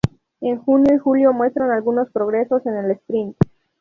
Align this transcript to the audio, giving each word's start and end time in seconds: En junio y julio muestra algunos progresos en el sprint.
En 0.39 0.57
junio 0.63 0.95
y 0.95 0.97
julio 0.97 1.31
muestra 1.31 1.71
algunos 1.75 2.09
progresos 2.09 2.65
en 2.65 2.75
el 2.75 2.89
sprint. 2.89 3.37